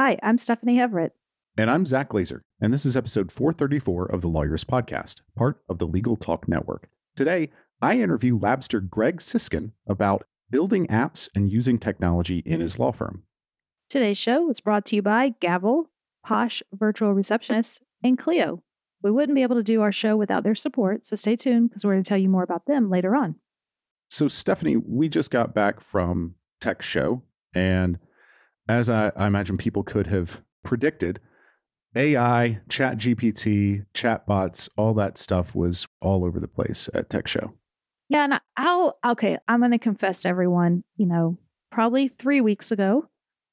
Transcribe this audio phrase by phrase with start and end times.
[0.00, 1.12] Hi, I'm Stephanie Everett.
[1.56, 5.80] And I'm Zack Glaser, and this is episode 434 of the Lawyerist Podcast, part of
[5.80, 6.88] the Legal Talk Network.
[7.16, 7.50] Today,
[7.82, 13.24] I interview Labster Greg Siskind about building apps and using technology in his law firm.
[13.90, 15.90] Today's show is brought to you by Gavel,
[16.24, 18.62] Posh Virtual Receptionists, and Clio.
[19.02, 21.84] We wouldn't be able to do our show without their support, so stay tuned because
[21.84, 23.34] we're going to tell you more about them later on.
[24.08, 27.22] So, Stephanie, we just got back from Tech Show,
[27.52, 27.98] and
[28.68, 31.20] as I, I imagine people could have predicted,
[31.96, 37.54] AI, Chat GPT, chatbots, all that stuff was all over the place at Tech Show.
[38.08, 41.38] Yeah, and I'll okay, I'm going to confess to everyone, you know,
[41.70, 43.08] probably 3 weeks ago,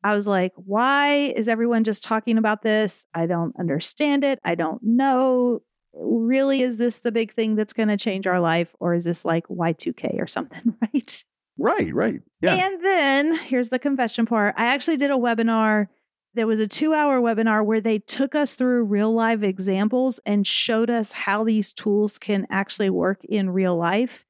[0.05, 3.07] I was like, why is everyone just talking about this?
[3.16, 4.39] I don't understand it.
[4.44, 5.63] I don't know.
[5.94, 8.69] Really, is this the big thing that's going to change our life?
[8.79, 11.23] Or is this like Y2K or something, right?
[11.58, 12.22] Right, right.
[12.42, 12.56] Yeah.
[12.56, 15.88] And then here's the confession part I actually did a webinar.
[16.34, 20.45] There was a two hour webinar where they took us through real life examples and
[20.45, 24.25] showed us how these tools can actually work in real life.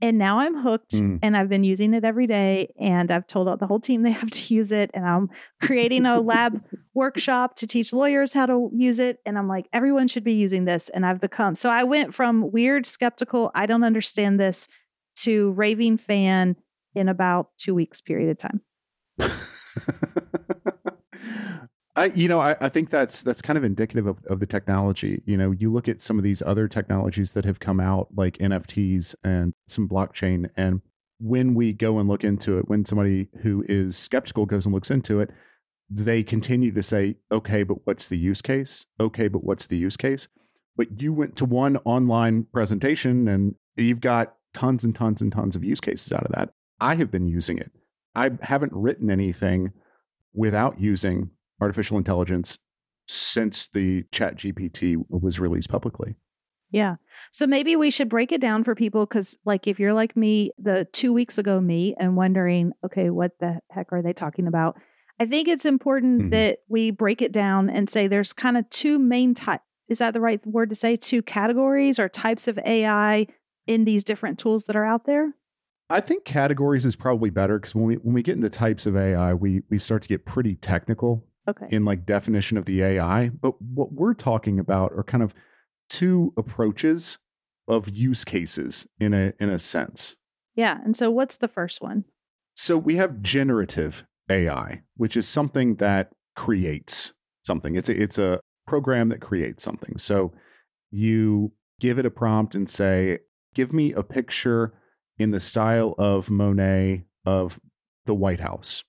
[0.00, 1.18] And now I'm hooked mm.
[1.24, 2.72] and I've been using it every day.
[2.78, 4.92] And I've told the whole team they have to use it.
[4.94, 6.62] And I'm creating a lab
[6.94, 9.18] workshop to teach lawyers how to use it.
[9.26, 10.88] And I'm like, everyone should be using this.
[10.90, 14.68] And I've become so I went from weird, skeptical, I don't understand this
[15.16, 16.54] to raving fan
[16.98, 18.60] in about two weeks period of time.
[21.98, 25.20] I, you know, I, I, think that's that's kind of indicative of, of the technology.
[25.26, 28.38] You know, you look at some of these other technologies that have come out, like
[28.38, 30.80] NFTs and some blockchain, and
[31.18, 34.92] when we go and look into it, when somebody who is skeptical goes and looks
[34.92, 35.30] into it,
[35.90, 38.86] they continue to say, "Okay, but what's the use case?
[39.00, 40.28] Okay, but what's the use case?"
[40.76, 45.56] But you went to one online presentation, and you've got tons and tons and tons
[45.56, 46.50] of use cases out of that.
[46.80, 47.72] I have been using it.
[48.14, 49.72] I haven't written anything
[50.34, 51.30] without using
[51.60, 52.58] artificial intelligence
[53.06, 56.14] since the chat gpt was released publicly.
[56.70, 56.96] Yeah.
[57.32, 60.52] So maybe we should break it down for people because like if you're like me
[60.58, 64.76] the two weeks ago me and wondering okay what the heck are they talking about?
[65.18, 66.30] I think it's important mm-hmm.
[66.30, 70.12] that we break it down and say there's kind of two main types is that
[70.12, 70.96] the right word to say?
[70.96, 73.26] Two categories or types of ai
[73.66, 75.32] in these different tools that are out there
[75.90, 78.96] I think categories is probably better because when we when we get into types of
[78.96, 81.66] AI, we we start to get pretty technical okay.
[81.70, 83.30] in like definition of the AI.
[83.30, 85.34] But what we're talking about are kind of
[85.88, 87.18] two approaches
[87.66, 90.16] of use cases in a in a sense.
[90.54, 90.78] Yeah.
[90.84, 92.04] And so what's the first one?
[92.54, 97.12] So we have generative AI, which is something that creates
[97.46, 97.76] something.
[97.76, 99.96] It's a, it's a program that creates something.
[99.98, 100.32] So
[100.90, 103.20] you give it a prompt and say,
[103.54, 104.74] "Give me a picture
[105.18, 107.60] in the style of Monet of
[108.06, 108.84] the White House."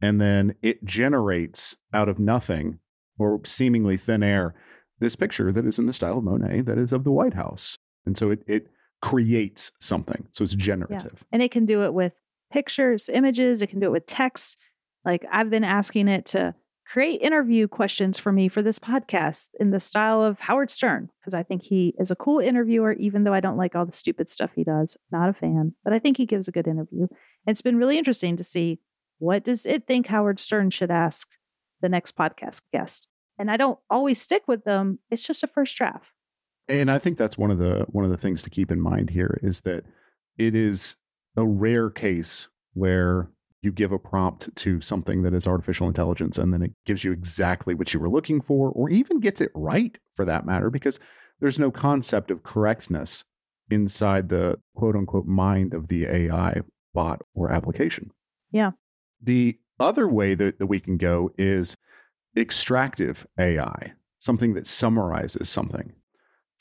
[0.00, 2.78] and then it generates out of nothing
[3.18, 4.54] or seemingly thin air
[4.98, 7.78] this picture that is in the style of Monet that is of the White House.
[8.04, 8.68] And so it, it
[9.02, 10.26] creates something.
[10.32, 11.12] So it's generative.
[11.14, 11.26] Yeah.
[11.32, 12.12] And it can do it with
[12.52, 14.58] pictures, images, it can do it with text.
[15.04, 16.54] Like I've been asking it to
[16.86, 21.34] create interview questions for me for this podcast in the style of Howard Stern, because
[21.34, 24.30] I think he is a cool interviewer, even though I don't like all the stupid
[24.30, 24.96] stuff he does.
[25.10, 27.08] Not a fan, but I think he gives a good interview.
[27.46, 28.78] It's been really interesting to see
[29.18, 31.28] what does it think Howard Stern should ask
[31.80, 33.08] the next podcast guest?
[33.38, 35.00] And I don't always stick with them.
[35.10, 36.06] It's just a first draft.
[36.68, 39.10] And I think that's one of the one of the things to keep in mind
[39.10, 39.84] here is that
[40.38, 40.96] it is
[41.36, 43.30] a rare case where
[43.62, 47.12] you give a prompt to something that is artificial intelligence and then it gives you
[47.12, 51.00] exactly what you were looking for or even gets it right for that matter because
[51.40, 53.24] there's no concept of correctness
[53.70, 56.60] inside the quote unquote mind of the AI
[56.94, 58.10] bot or application.
[58.50, 58.72] Yeah.
[59.22, 61.76] The other way that, that we can go is
[62.36, 65.92] extractive AI, something that summarizes something.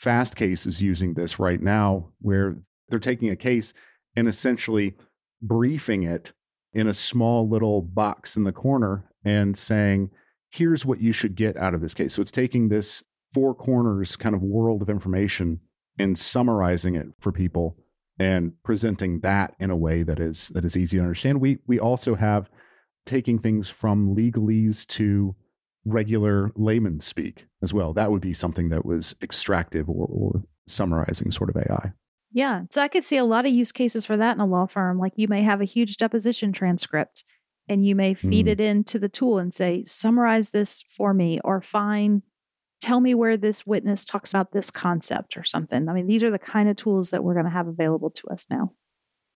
[0.01, 2.57] Fastcase is using this right now where
[2.89, 3.73] they're taking a case
[4.15, 4.95] and essentially
[5.41, 6.33] briefing it
[6.75, 10.11] in a small little box in the corner and saying,
[10.51, 12.13] here's what you should get out of this case.
[12.13, 15.61] So it's taking this four corners kind of world of information
[15.97, 17.77] and summarizing it for people
[18.19, 21.41] and presenting that in a way that is that is easy to understand.
[21.41, 22.49] We we also have
[23.05, 25.35] taking things from legalese to
[25.85, 27.93] regular layman speak as well.
[27.93, 31.93] That would be something that was extractive or, or summarizing sort of AI.
[32.35, 32.63] Yeah.
[32.69, 34.99] So I could see a lot of use cases for that in a law firm.
[34.99, 37.23] Like you may have a huge deposition transcript
[37.69, 38.49] and you may feed mm.
[38.49, 42.23] it into the tool and say, summarize this for me or find,
[42.81, 45.87] tell me where this witness talks about this concept or something.
[45.87, 48.27] I mean, these are the kind of tools that we're going to have available to
[48.27, 48.73] us now.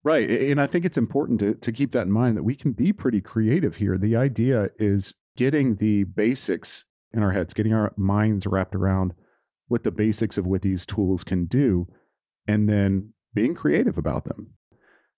[0.03, 0.29] Right.
[0.29, 2.91] And I think it's important to, to keep that in mind that we can be
[2.91, 3.97] pretty creative here.
[3.97, 9.13] The idea is getting the basics in our heads, getting our minds wrapped around
[9.69, 11.87] what the basics of what these tools can do,
[12.47, 14.53] and then being creative about them.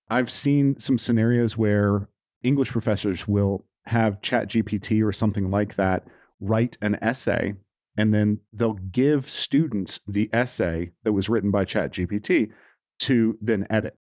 [0.10, 2.10] I've seen some scenarios where
[2.44, 6.06] English professors will have ChatGPT or something like that
[6.40, 7.54] write an essay,
[7.96, 12.50] and then they'll give students the essay that was written by ChatGPT
[13.00, 13.96] to then edit.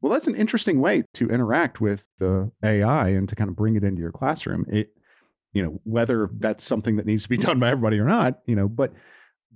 [0.00, 3.76] Well, that's an interesting way to interact with the AI and to kind of bring
[3.76, 4.66] it into your classroom.
[4.68, 4.92] It
[5.52, 8.56] you know whether that's something that needs to be done by everybody or not you
[8.56, 8.92] know but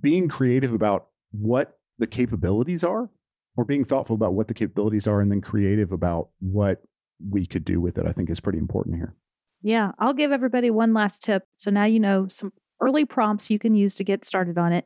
[0.00, 3.08] being creative about what the capabilities are
[3.56, 6.82] or being thoughtful about what the capabilities are and then creative about what
[7.30, 9.14] we could do with it i think is pretty important here.
[9.62, 11.44] Yeah i'll give everybody one last tip.
[11.56, 14.84] So now you know some early prompts you can use to get started on it.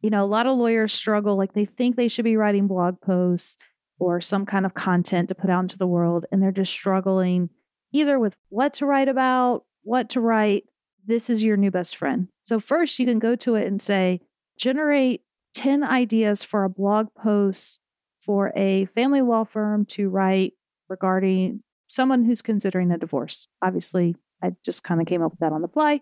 [0.00, 3.00] You know a lot of lawyers struggle like they think they should be writing blog
[3.00, 3.58] posts
[3.98, 7.50] or some kind of content to put out into the world and they're just struggling
[7.94, 10.64] either with what to write about what to write,
[11.06, 12.28] this is your new best friend.
[12.42, 14.20] So, first, you can go to it and say,
[14.58, 15.22] generate
[15.54, 17.80] 10 ideas for a blog post
[18.20, 20.54] for a family law firm to write
[20.88, 23.46] regarding someone who's considering a divorce.
[23.62, 26.00] Obviously, I just kind of came up with that on the fly,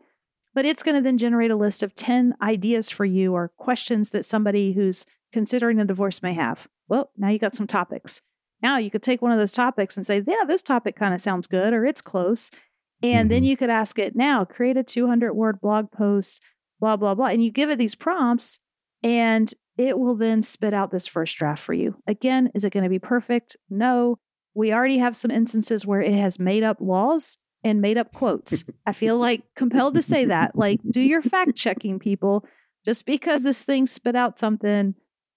[0.55, 4.11] but it's going to then generate a list of 10 ideas for you or questions
[4.11, 6.67] that somebody who's considering a divorce may have.
[6.89, 8.21] Well, now you got some topics.
[8.63, 11.21] Now you could take one of those topics and say, yeah, this topic kind of
[11.21, 12.51] sounds good or it's close.
[13.03, 13.29] And mm-hmm.
[13.29, 16.43] then you could ask it now, create a 200 word blog post,
[16.81, 17.27] blah, blah, blah.
[17.27, 18.61] And you give it these prompts
[19.03, 21.97] and it will then spit out this first draft for you.
[22.07, 23.57] Again, is it going to be perfect?
[23.71, 24.19] No.
[24.55, 28.65] We already have some instances where it has made up laws and made up quotes.
[28.87, 30.57] I feel like compelled to say that.
[30.57, 32.45] Like, do your fact checking, people.
[32.85, 34.95] Just because this thing spit out something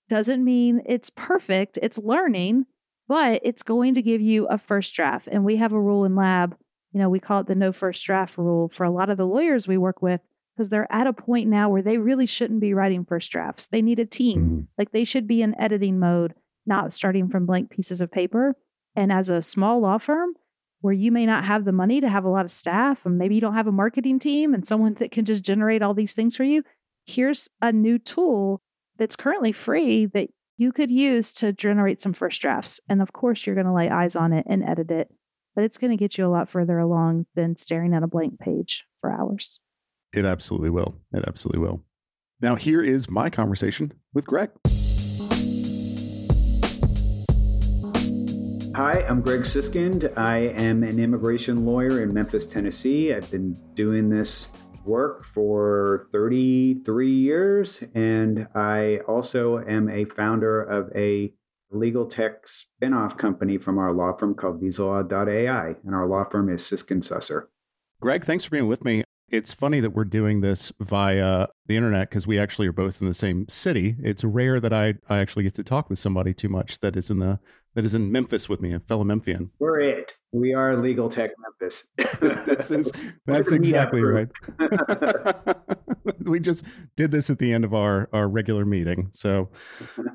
[0.09, 1.79] doesn't mean it's perfect.
[1.81, 2.65] It's learning,
[3.07, 5.27] but it's going to give you a first draft.
[5.31, 6.57] And we have a rule in lab
[6.95, 9.25] you know, we call it the no first draft rule for a lot of the
[9.25, 10.21] lawyers we work with
[10.55, 13.67] because they're at a point now where they really shouldn't be writing first drafts.
[13.67, 14.39] They need a team.
[14.39, 14.61] Mm-hmm.
[14.77, 16.33] Like they should be in editing mode,
[16.65, 18.55] not starting from blank pieces of paper.
[18.95, 20.33] And as a small law firm
[20.81, 23.35] where you may not have the money to have a lot of staff and maybe
[23.35, 26.35] you don't have a marketing team and someone that can just generate all these things
[26.35, 26.63] for you,
[27.05, 28.61] here's a new tool
[28.97, 32.79] that's currently free that you could use to generate some first drafts.
[32.87, 35.11] And of course, you're going to lay eyes on it and edit it
[35.55, 38.39] but it's going to get you a lot further along than staring at a blank
[38.39, 39.59] page for hours.
[40.15, 40.95] It absolutely will.
[41.11, 41.81] It absolutely will.
[42.41, 44.49] Now, here is my conversation with Greg.
[48.75, 50.11] Hi, I'm Greg Siskind.
[50.17, 53.13] I am an immigration lawyer in Memphis, Tennessee.
[53.13, 54.49] I've been doing this
[54.85, 61.33] work for 33 years, and I also am a founder of a
[61.71, 66.61] legal tech spinoff company from our law firm called Visalaw.ai, and our law firm is
[66.61, 67.47] Siskind Susser.
[68.01, 69.04] Greg, thanks for being with me.
[69.29, 73.07] It's funny that we're doing this via the internet because we actually are both in
[73.07, 73.95] the same city.
[74.03, 77.09] It's rare that I, I actually get to talk with somebody too much that is
[77.09, 77.39] in the
[77.73, 79.51] that is in Memphis with me, a fellow Memphian.
[79.59, 80.13] We're it.
[80.31, 81.87] We are Legal Tech Memphis.
[82.45, 82.91] this is
[83.25, 84.29] that's exactly right.
[86.21, 86.63] we just
[86.95, 89.09] did this at the end of our our regular meeting.
[89.13, 89.49] So,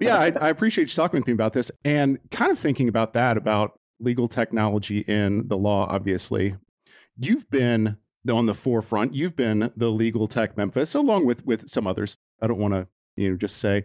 [0.00, 3.12] yeah, I, I appreciate you talking with me about this and kind of thinking about
[3.14, 5.87] that about legal technology in the law.
[5.90, 6.57] Obviously,
[7.19, 7.97] you've been
[8.28, 9.14] on the forefront.
[9.14, 12.16] You've been the legal tech Memphis, along with with some others.
[12.42, 12.86] I don't want to
[13.16, 13.84] you know just say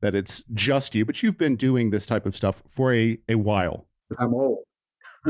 [0.00, 3.36] that it's just you, but you've been doing this type of stuff for a a
[3.36, 3.86] while.
[4.18, 4.64] I'm old.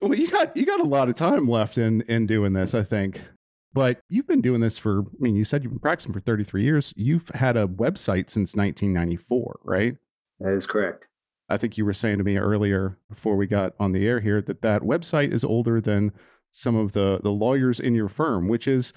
[0.00, 2.82] well, you got you got a lot of time left in in doing this, I
[2.82, 3.22] think.
[3.72, 6.62] But you've been doing this for I mean, you said you've been practicing for 33
[6.62, 6.92] years.
[6.96, 9.96] You've had a website since 1994, right?
[10.40, 11.07] That is correct.
[11.48, 14.42] I think you were saying to me earlier before we got on the air here
[14.42, 16.12] that that website is older than
[16.50, 18.92] some of the the lawyers in your firm, which is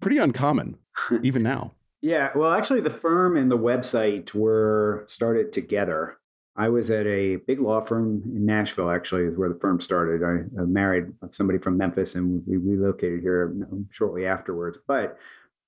[0.00, 0.76] pretty uncommon
[1.22, 1.72] even now.
[2.00, 6.18] Yeah, well, actually, the firm and the website were started together.
[6.56, 10.24] I was at a big law firm in Nashville, actually, is where the firm started.
[10.24, 13.54] I, I married somebody from Memphis and we relocated here
[13.90, 14.78] shortly afterwards.
[14.86, 15.18] But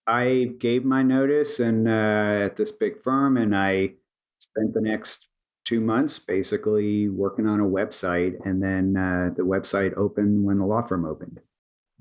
[0.06, 3.92] I gave my notice and uh, at this big firm, and I
[4.38, 5.28] spent the next
[5.70, 10.66] two months basically working on a website, and then uh, the website opened when the
[10.66, 11.38] law firm opened.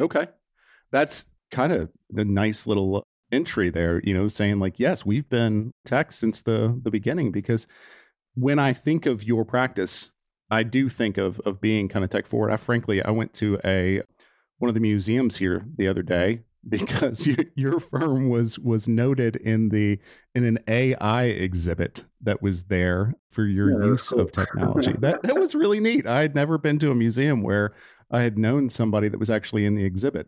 [0.01, 0.27] Okay.
[0.91, 5.71] That's kind of a nice little entry there, you know, saying like, yes, we've been
[5.85, 7.67] tech since the the beginning because
[8.33, 10.09] when I think of your practice,
[10.49, 12.51] I do think of of being kind of tech forward.
[12.51, 14.01] I frankly, I went to a
[14.57, 19.35] one of the museums here the other day because you, your firm was was noted
[19.37, 19.99] in the
[20.35, 24.21] in an AI exhibit that was there for your yeah, use cool.
[24.21, 24.93] of technology.
[24.99, 26.05] that that was really neat.
[26.05, 27.73] I had never been to a museum where
[28.11, 30.27] I had known somebody that was actually in the exhibit.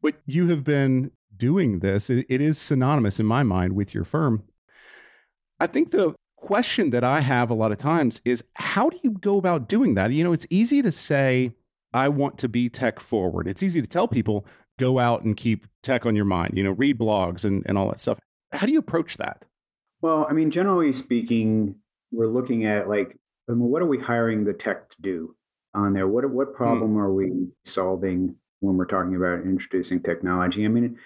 [0.00, 2.10] But you have been doing this.
[2.10, 4.44] It, it is synonymous in my mind with your firm.
[5.58, 9.10] I think the question that I have a lot of times is how do you
[9.10, 10.12] go about doing that?
[10.12, 11.52] You know, it's easy to say,
[11.92, 13.48] I want to be tech forward.
[13.48, 14.46] It's easy to tell people,
[14.78, 17.88] go out and keep tech on your mind, you know, read blogs and, and all
[17.90, 18.18] that stuff.
[18.52, 19.44] How do you approach that?
[20.00, 21.74] Well, I mean, generally speaking,
[22.10, 23.18] we're looking at like,
[23.48, 25.34] I mean, what are we hiring the tech to do
[25.74, 26.08] on there?
[26.08, 26.54] What, what hmm.
[26.54, 30.64] problem are we solving when we're talking about introducing technology?
[30.64, 30.98] I mean,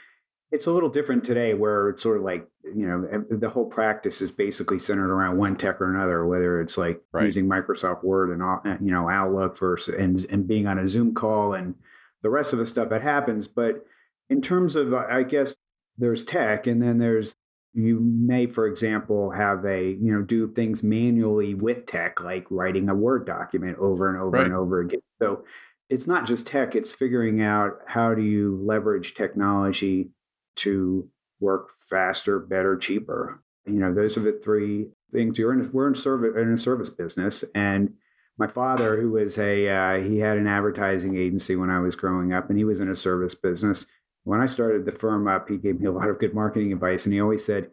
[0.53, 4.21] it's a little different today where it's sort of like you know the whole practice
[4.21, 7.25] is basically centered around one tech or another whether it's like right.
[7.25, 11.15] using microsoft word and uh, you know outlook versus and and being on a zoom
[11.15, 11.75] call and
[12.23, 13.85] the rest of the stuff that happens but
[14.31, 15.55] in terms of i guess
[15.99, 17.35] there's tech and then there's
[17.75, 22.89] you may for example have a you know do things manually with tech like writing
[22.89, 24.47] a word document over and over right.
[24.47, 25.45] and over again so
[25.89, 30.11] it's not just tech it's figuring out how do you leverage technology
[30.55, 31.09] to
[31.43, 33.43] work faster, better, cheaper.
[33.67, 35.39] You know, those are the three things.
[35.39, 37.93] You're in we're in service in a service business, and
[38.39, 42.33] my father, who was a uh, he had an advertising agency when I was growing
[42.33, 43.87] up, and he was in a service business.
[44.25, 47.05] When I started the firm up, he gave me a lot of good marketing advice,
[47.05, 47.71] and he always said,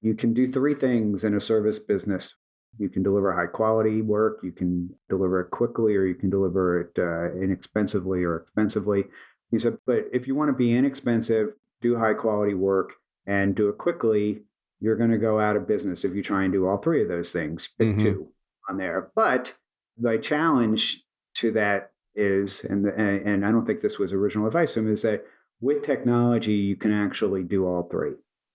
[0.00, 2.34] "You can do three things in a service business.
[2.78, 6.80] You can deliver high quality work, you can deliver it quickly, or you can deliver
[6.80, 9.04] it uh, inexpensively or expensively."
[9.50, 11.50] He said, "But if you want to be inexpensive,
[11.80, 12.94] do high quality work,
[13.26, 14.42] and do it quickly,
[14.80, 17.08] you're going to go out of business if you try and do all three of
[17.08, 17.68] those things.
[17.78, 18.00] Pick mm-hmm.
[18.00, 18.28] two
[18.68, 19.10] on there.
[19.14, 19.54] But
[19.98, 21.02] the challenge
[21.36, 25.02] to that is, and, and I don't think this was original advice to him, is
[25.02, 25.24] that
[25.60, 28.14] with technology, you can actually do all three.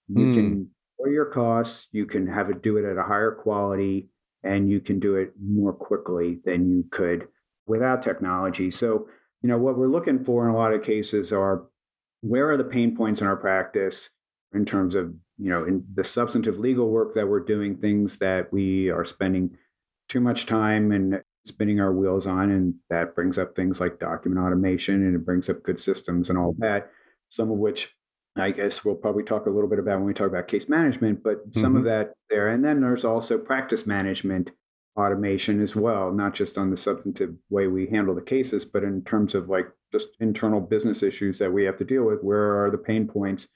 [0.10, 0.34] You mm.
[0.34, 4.10] can lower your costs, you can have it do it at a higher quality,
[4.44, 7.28] and you can do it more quickly than you could
[7.66, 8.72] without technology.
[8.72, 9.08] So,
[9.42, 11.66] you know, what we're looking for in a lot of cases are
[12.22, 14.10] where are the pain points in our practice
[14.54, 18.52] in terms of you know in the substantive legal work that we're doing things that
[18.52, 19.52] we are spending
[20.10, 24.46] too much time and spinning our wheels on and that brings up things like document
[24.46, 26.90] automation and it brings up good systems and all that
[27.30, 27.96] some of which
[28.38, 31.24] i guess we'll probably talk a little bit about when we talk about case management
[31.24, 31.78] but some mm-hmm.
[31.78, 34.50] of that there and then there's also practice management
[34.98, 39.04] automation as well not just on the substantive way we handle the cases but in
[39.04, 42.22] terms of like just internal business issues that we have to deal with.
[42.22, 43.50] Where are the pain points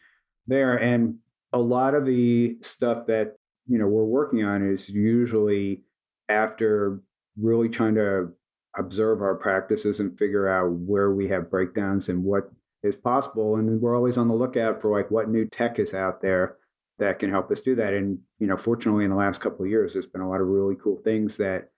[0.47, 0.77] there?
[0.77, 1.15] And
[1.53, 3.35] a lot of the stuff that
[3.67, 5.83] you know we're working on is usually
[6.29, 7.01] after
[7.41, 8.29] really trying to
[8.77, 12.51] observe our practices and figure out where we have breakdowns and what
[12.83, 16.21] is possible and we're always on the lookout for like what new tech is out
[16.21, 16.55] there
[16.97, 19.69] that can help us do that and you know fortunately in the last couple of
[19.69, 21.69] years there's been a lot of really cool things that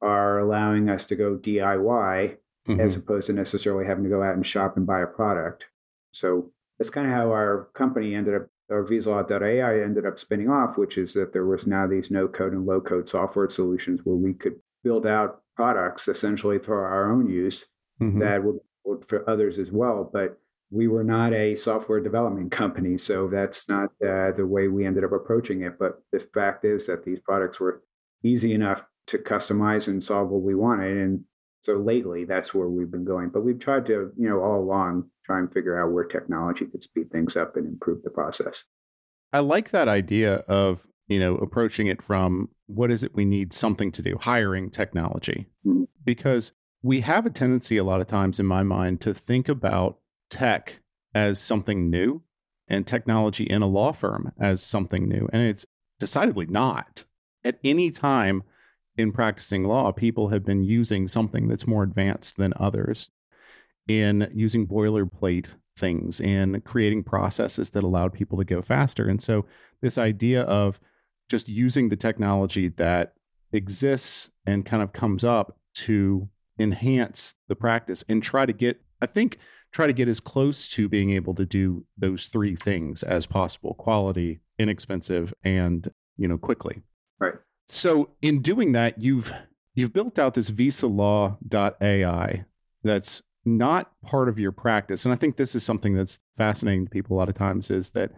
[0.00, 2.36] are allowing us to go DIY
[2.68, 2.80] mm-hmm.
[2.80, 5.66] as opposed to necessarily having to go out and shop and buy a product.
[6.12, 10.76] So that's kind of how our company ended up, or VisaLaw.ai ended up spinning off,
[10.76, 14.16] which is that there was now these no code and low code software solutions where
[14.16, 17.66] we could build out products essentially for our own use
[18.00, 18.20] mm-hmm.
[18.20, 20.08] that would, would for others as well.
[20.10, 20.38] But
[20.70, 25.04] we were not a software development company, so that's not uh, the way we ended
[25.04, 25.78] up approaching it.
[25.78, 27.82] But the fact is that these products were
[28.22, 31.24] easy enough to customize and solve what we wanted, and
[31.62, 33.30] so lately, that's where we've been going.
[33.30, 36.82] But we've tried to, you know, all along try and figure out where technology could
[36.82, 38.64] speed things up and improve the process.
[39.32, 43.52] I like that idea of, you know, approaching it from what is it we need
[43.52, 45.46] something to do, hiring technology.
[45.66, 45.84] Mm-hmm.
[46.04, 49.98] Because we have a tendency a lot of times in my mind to think about
[50.30, 50.80] tech
[51.14, 52.22] as something new
[52.68, 55.28] and technology in a law firm as something new.
[55.32, 55.66] And it's
[55.98, 57.04] decidedly not.
[57.44, 58.42] At any time,
[58.96, 63.10] in practicing law, people have been using something that's more advanced than others
[63.86, 65.46] in using boilerplate
[65.76, 69.08] things and creating processes that allowed people to go faster.
[69.08, 69.46] And so,
[69.80, 70.80] this idea of
[71.28, 73.14] just using the technology that
[73.52, 79.06] exists and kind of comes up to enhance the practice and try to get, I
[79.06, 79.38] think,
[79.72, 83.74] try to get as close to being able to do those three things as possible
[83.74, 86.82] quality, inexpensive, and, you know, quickly.
[87.18, 87.34] Right.
[87.68, 89.32] So in doing that, you've
[89.74, 92.44] you've built out this visalaw.ai
[92.82, 95.04] that's not part of your practice.
[95.04, 97.90] And I think this is something that's fascinating to people a lot of times is
[97.90, 98.10] that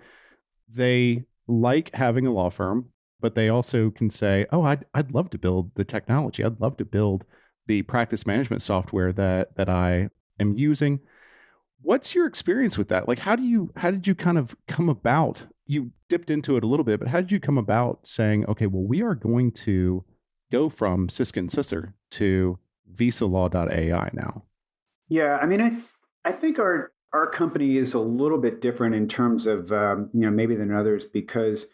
[0.72, 2.90] they like having a law firm,
[3.20, 6.44] but they also can say, "Oh, I'd I'd love to build the technology.
[6.44, 7.24] I'd love to build
[7.66, 11.00] the practice management software that that I am using."
[11.82, 13.08] What's your experience with that?
[13.08, 15.42] Like how do you how did you kind of come about?
[15.66, 18.66] You dipped into it a little bit, but how did you come about saying, "Okay,
[18.66, 20.04] well, we are going to
[20.52, 22.58] go from Siskind Susser to
[22.94, 24.44] visalaw.ai now?"
[25.08, 25.84] Yeah, I mean, I th-
[26.24, 30.20] I think our our company is a little bit different in terms of um, you
[30.20, 31.66] know maybe than others because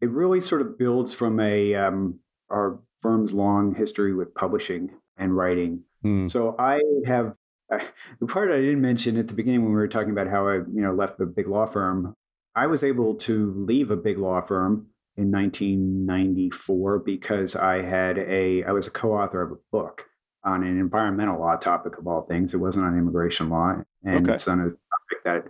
[0.00, 2.18] it really sort of builds from a um,
[2.50, 5.82] our firm's long history with publishing and writing.
[6.04, 6.30] Mm.
[6.30, 7.34] So I have
[7.72, 7.78] uh,
[8.20, 10.54] the part I didn't mention at the beginning when we were talking about how I
[10.56, 12.14] you know left a big law firm.
[12.56, 14.86] I was able to leave a big law firm
[15.16, 20.06] in 1994 because I had a I was a co-author of a book
[20.44, 22.54] on an environmental law topic of all things.
[22.54, 24.34] It wasn't on immigration law, and okay.
[24.34, 25.44] it's on a topic that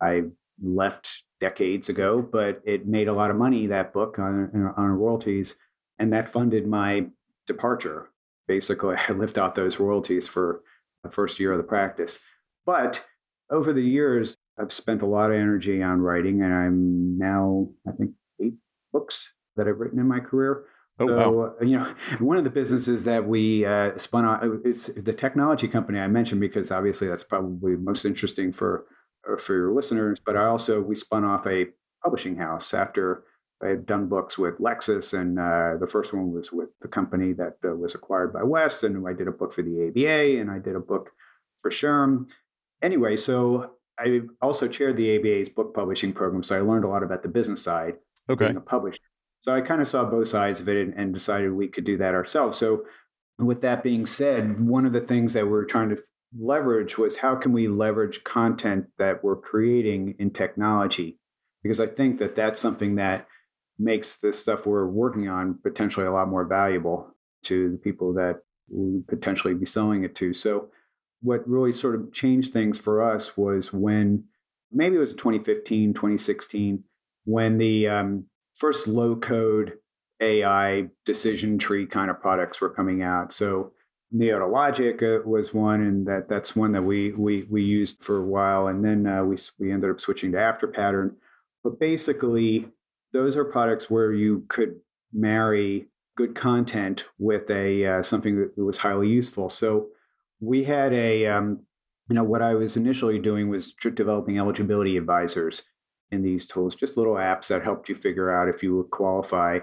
[0.00, 0.22] I
[0.62, 3.66] left decades ago, but it made a lot of money.
[3.66, 5.56] That book on on royalties,
[5.98, 7.06] and that funded my
[7.46, 8.08] departure.
[8.46, 10.62] Basically, I lived out those royalties for
[11.02, 12.20] the first year of the practice.
[12.64, 13.04] But
[13.50, 17.92] over the years, I've spent a lot of energy on writing, and I'm now I
[17.92, 18.54] think eight
[18.92, 20.64] books that I've written in my career.
[21.00, 21.54] Oh, so, wow.
[21.60, 25.98] you know, one of the businesses that we uh, spun on is the technology company
[25.98, 28.84] I mentioned because obviously that's probably most interesting for uh,
[29.38, 30.20] for your listeners.
[30.24, 31.66] But I also we spun off a
[32.02, 33.24] publishing house after
[33.62, 37.32] I had done books with Lexis, and uh, the first one was with the company
[37.34, 40.50] that uh, was acquired by West, and I did a book for the ABA, and
[40.50, 41.10] I did a book
[41.58, 42.28] for SHRM.
[42.82, 47.04] Anyway, so I also chaired the ABA's book publishing program, so I learned a lot
[47.04, 47.94] about the business side
[48.28, 48.46] okay.
[48.46, 48.98] being a publisher.
[49.40, 51.96] So I kind of saw both sides of it and, and decided we could do
[51.98, 52.56] that ourselves.
[52.56, 52.84] So,
[53.38, 56.02] with that being said, one of the things that we're trying to
[56.38, 61.18] leverage was how can we leverage content that we're creating in technology?
[61.62, 63.26] Because I think that that's something that
[63.78, 67.14] makes the stuff we're working on potentially a lot more valuable
[67.44, 68.40] to the people that
[68.70, 70.32] we potentially be selling it to.
[70.32, 70.68] So,
[71.20, 74.24] what really sort of changed things for us was when
[74.72, 76.82] maybe it was 2015, 2016,
[77.24, 79.74] when the um, first low code
[80.20, 83.32] AI decision tree kind of products were coming out.
[83.32, 83.72] So
[84.14, 88.18] Neota Logic uh, was one, and that that's one that we we we used for
[88.18, 91.14] a while, and then uh, we we ended up switching to Afterpattern.
[91.64, 92.68] But basically,
[93.12, 94.80] those are products where you could
[95.12, 99.48] marry good content with a uh, something that was highly useful.
[99.48, 99.88] So
[100.40, 101.60] we had a um,
[102.08, 105.62] you know what I was initially doing was developing eligibility advisors
[106.10, 109.60] in these tools, just little apps that helped you figure out if you would qualify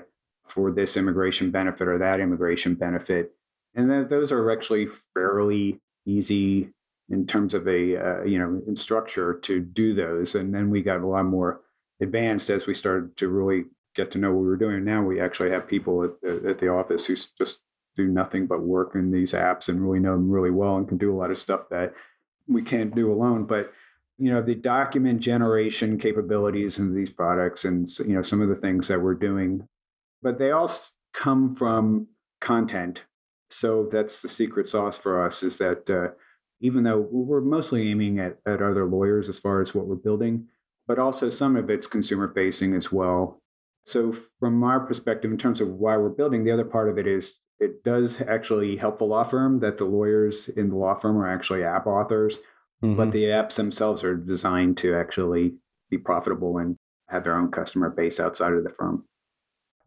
[0.48, 3.36] for this immigration benefit or that immigration benefit.
[3.76, 6.70] And then those are actually fairly easy
[7.10, 10.36] in terms of a uh, you know in structure to do those.
[10.36, 11.62] And then we got a lot more
[12.02, 14.84] advanced as we started to really get to know what we were doing.
[14.86, 17.62] Now we actually have people at, at the office who just
[17.96, 20.98] do nothing but work in these apps and really know them really well and can
[20.98, 21.94] do a lot of stuff that
[22.48, 23.46] we can't do alone.
[23.46, 23.74] But
[24.20, 28.56] you know the document generation capabilities in these products and you know some of the
[28.56, 29.66] things that we're doing
[30.22, 30.70] but they all
[31.14, 32.06] come from
[32.42, 33.04] content
[33.50, 36.14] so that's the secret sauce for us is that uh,
[36.62, 40.46] even though we're mostly aiming at, at other lawyers as far as what we're building
[40.88, 43.42] but also some of it's consumer facing as well
[43.86, 47.08] so from our perspective in terms of why we're building the other part of it
[47.08, 51.18] is it does actually help the law firm that the lawyers in the law firm
[51.18, 52.40] are actually app authors
[52.84, 52.96] mm-hmm.
[52.96, 55.54] but the apps themselves are designed to actually
[55.90, 56.78] be profitable and
[57.10, 59.04] have their own customer base outside of the firm.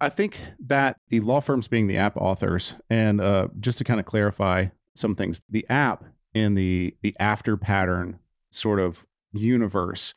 [0.03, 4.01] I think that the law firms being the app authors, and uh, just to kind
[4.01, 6.03] of clarify some things, the app
[6.35, 8.19] in the the Afterpattern
[8.51, 10.15] sort of universe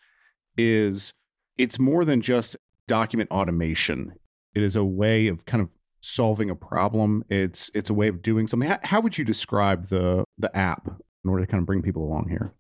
[0.58, 1.14] is
[1.60, 4.14] it's more than just document automation.
[4.56, 5.70] It is a way of kind of
[6.02, 7.24] solving a problem.
[7.30, 8.68] It's it's a way of doing something.
[8.68, 10.88] How, how would you describe the the app
[11.24, 12.56] in order to kind of bring people along here?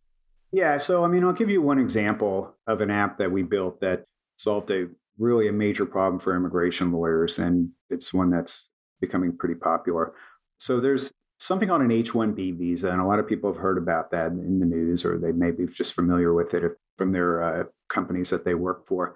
[0.51, 3.81] Yeah, so I mean, I'll give you one example of an app that we built
[3.81, 4.05] that
[4.37, 8.69] solved a really a major problem for immigration lawyers, and it's one that's
[9.01, 10.13] becoming pretty popular.
[10.57, 14.11] So there's something on an H-1B visa, and a lot of people have heard about
[14.11, 16.63] that in the news, or they may be just familiar with it
[16.97, 19.15] from their uh, companies that they work for.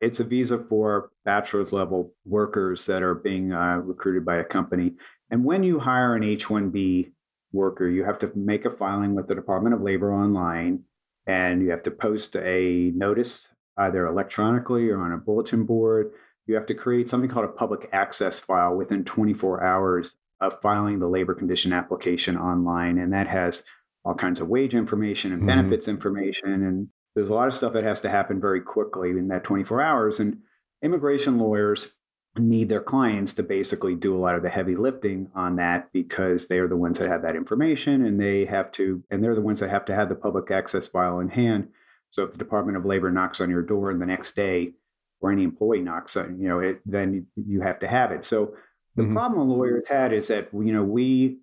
[0.00, 4.94] It's a visa for bachelor's level workers that are being uh, recruited by a company.
[5.30, 7.10] And when you hire an H-1B
[7.52, 10.84] worker, you have to make a filing with the Department of Labor online
[11.28, 16.12] and you have to post a notice either electronically or on a bulletin board
[16.48, 20.98] you have to create something called a public access file within 24 hours of filing
[20.98, 22.98] the labor condition application online.
[22.98, 23.62] And that has
[24.04, 25.48] all kinds of wage information and mm-hmm.
[25.48, 26.64] benefits information.
[26.64, 29.82] And there's a lot of stuff that has to happen very quickly in that 24
[29.82, 30.20] hours.
[30.20, 30.38] And
[30.82, 31.92] immigration lawyers
[32.38, 36.48] need their clients to basically do a lot of the heavy lifting on that because
[36.48, 39.40] they are the ones that have that information and they have to and they're the
[39.40, 41.66] ones that have to have the public access file in hand
[42.10, 44.72] so if the department of labor knocks on your door the next day
[45.20, 48.54] or any employee knocks on you know it then you have to have it so
[48.96, 49.12] the mm-hmm.
[49.12, 51.38] problem lawyers had is that you know we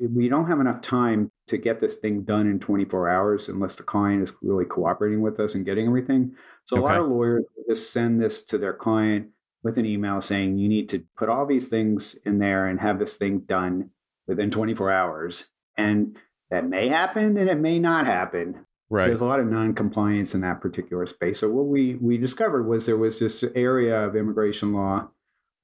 [0.00, 3.82] we don't have enough time to get this thing done in 24 hours unless the
[3.82, 6.34] client is really cooperating with us and getting everything.
[6.64, 6.84] So okay.
[6.84, 9.28] a lot of lawyers just send this to their client
[9.62, 12.98] with an email saying you need to put all these things in there and have
[12.98, 13.90] this thing done
[14.26, 15.46] within 24 hours.
[15.76, 16.16] And
[16.50, 18.64] that may happen and it may not happen.
[18.90, 19.06] Right.
[19.06, 21.38] There's a lot of non-compliance in that particular space.
[21.38, 25.08] So what we we discovered was there was this area of immigration law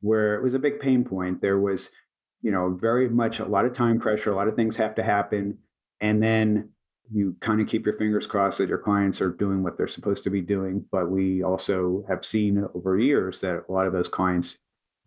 [0.00, 1.40] where it was a big pain point.
[1.40, 1.90] There was,
[2.42, 5.02] you know, very much a lot of time pressure, a lot of things have to
[5.02, 5.58] happen.
[6.00, 6.70] And then
[7.10, 10.22] you kind of keep your fingers crossed that your clients are doing what they're supposed
[10.24, 10.84] to be doing.
[10.92, 14.58] But we also have seen over years that a lot of those clients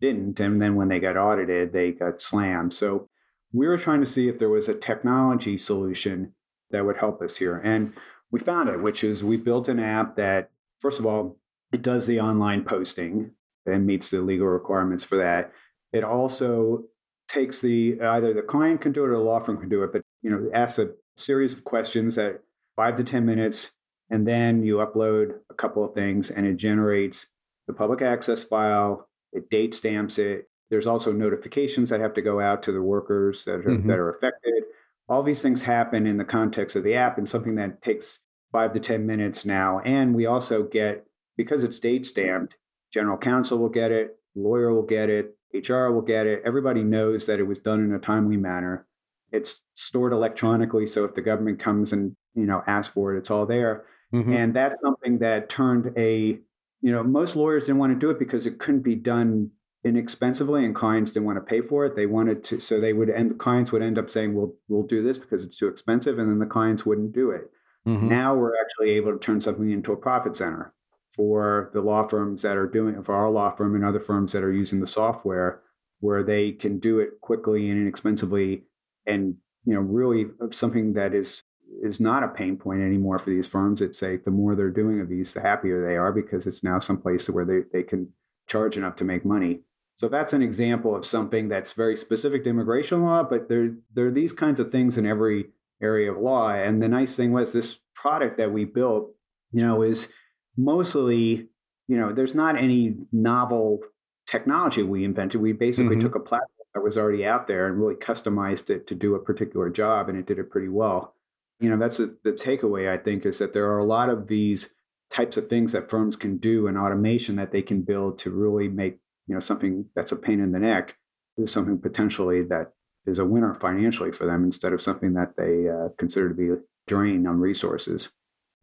[0.01, 0.41] didn't.
[0.41, 2.73] And then when they got audited, they got slammed.
[2.73, 3.07] So
[3.53, 6.33] we were trying to see if there was a technology solution
[6.71, 7.57] that would help us here.
[7.63, 7.93] And
[8.31, 11.37] we found it, which is we built an app that, first of all,
[11.71, 13.31] it does the online posting
[13.65, 15.51] and meets the legal requirements for that.
[15.93, 16.83] It also
[17.27, 19.91] takes the either the client can do it or the law firm can do it,
[19.91, 22.41] but you know, asks a series of questions at
[22.75, 23.71] five to ten minutes,
[24.09, 27.27] and then you upload a couple of things, and it generates
[27.67, 29.07] the public access file.
[29.31, 30.49] It date stamps it.
[30.69, 33.87] There's also notifications that have to go out to the workers that are, mm-hmm.
[33.87, 34.63] that are affected.
[35.09, 38.19] All these things happen in the context of the app, and something that takes
[38.51, 39.81] five to ten minutes now.
[39.83, 42.55] And we also get because it's date stamped
[42.91, 46.41] General counsel will get it, lawyer will get it, HR will get it.
[46.45, 48.87] Everybody knows that it was done in a timely manner.
[49.31, 53.29] It's stored electronically, so if the government comes and you know asks for it, it's
[53.29, 53.85] all there.
[54.13, 54.33] Mm-hmm.
[54.33, 56.39] And that's something that turned a
[56.81, 59.51] you know most lawyers didn't want to do it because it couldn't be done
[59.83, 61.95] inexpensively and clients didn't want to pay for it.
[61.95, 65.01] They wanted to so they would end clients would end up saying well we'll do
[65.01, 67.49] this because it's too expensive and then the clients wouldn't do it.
[67.87, 68.09] Mm-hmm.
[68.09, 70.73] now we're actually able to turn something into a profit center
[71.15, 74.43] for the law firms that are doing for our law firm and other firms that
[74.43, 75.61] are using the software
[76.01, 78.63] where they can do it quickly and inexpensively
[79.05, 81.43] and you know really something that is
[81.81, 83.81] is not a pain point anymore for these firms.
[83.81, 86.79] It's like the more they're doing of these the happier they are because it's now
[86.79, 88.11] some place where they, they can
[88.47, 89.61] charge enough to make money
[89.99, 94.07] so that's an example of something that's very specific to immigration law but there there
[94.07, 95.47] are these kinds of things in every
[95.81, 99.11] area of law and the nice thing was this product that we built
[99.51, 100.11] you know is
[100.59, 101.47] mostly,
[101.87, 103.79] you know, there's not any novel
[104.27, 105.41] technology we invented.
[105.41, 106.01] We basically mm-hmm.
[106.01, 109.19] took a platform that was already out there and really customized it to do a
[109.19, 111.15] particular job, and it did it pretty well.
[111.59, 114.27] You know, that's a, the takeaway, I think, is that there are a lot of
[114.27, 114.73] these
[115.09, 118.67] types of things that firms can do and automation that they can build to really
[118.67, 120.97] make, you know, something that's a pain in the neck
[121.37, 122.73] is something potentially that
[123.05, 126.49] is a winner financially for them instead of something that they uh, consider to be
[126.49, 128.09] a drain on resources.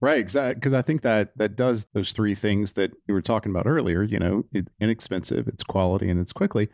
[0.00, 0.56] Right, exactly.
[0.56, 4.02] Because I think that that does those three things that you were talking about earlier.
[4.02, 6.68] You know, it, inexpensive, it's quality, and it's quickly.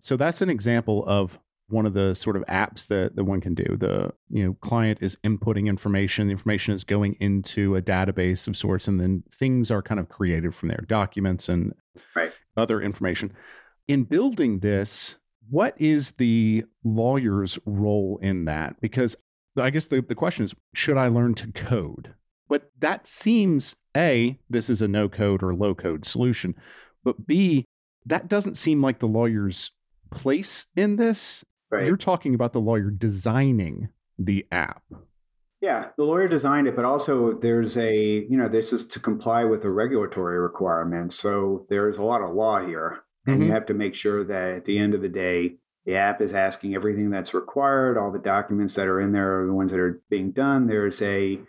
[0.00, 1.38] So that's an example of
[1.68, 3.76] one of the sort of apps that, that one can do.
[3.78, 6.28] The you know client is inputting information.
[6.28, 10.08] The information is going into a database of sorts, and then things are kind of
[10.08, 11.74] created from there, documents and
[12.16, 12.32] right.
[12.56, 13.32] other information.
[13.86, 15.16] In building this,
[15.50, 18.80] what is the lawyer's role in that?
[18.80, 19.16] Because
[19.56, 22.14] I guess the, the question is, should I learn to code?
[22.48, 26.54] But that seems A, this is a no code or low code solution.
[27.04, 27.64] But B,
[28.06, 29.70] that doesn't seem like the lawyer's
[30.10, 31.44] place in this.
[31.70, 31.86] Right.
[31.86, 34.82] You're talking about the lawyer designing the app.
[35.60, 39.44] Yeah, the lawyer designed it, but also there's a, you know, this is to comply
[39.44, 41.12] with a regulatory requirement.
[41.12, 43.00] So there's a lot of law here.
[43.26, 43.46] And mm-hmm.
[43.46, 46.32] you have to make sure that at the end of the day, the app is
[46.32, 47.98] asking everything that's required.
[47.98, 50.66] All the documents that are in there are the ones that are being done.
[50.66, 51.40] There's a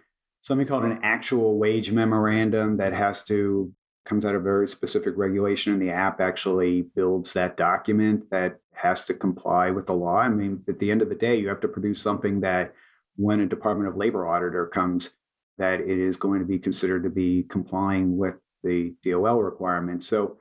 [0.42, 3.74] something called an actual wage memorandum that has to
[4.10, 9.06] comes out of very specific regulation and the app actually builds that document that has
[9.06, 10.18] to comply with the law.
[10.18, 12.74] I mean at the end of the day you have to produce something that
[13.16, 15.12] when a department of labor auditor comes
[15.60, 20.08] that it is going to be considered to be complying with the dol requirements.
[20.08, 20.38] So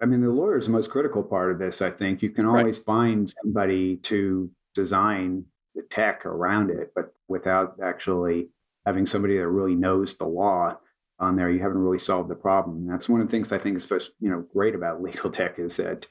[0.00, 2.22] i mean the lawyer is the most critical part of this i think.
[2.22, 2.86] You can always right.
[2.86, 8.48] find somebody to design the tech around it but without actually
[8.86, 10.76] having somebody that really knows the law
[11.20, 12.76] on there, you haven't really solved the problem.
[12.78, 15.30] And that's one of the things I think is first, you know great about legal
[15.30, 16.06] tech is that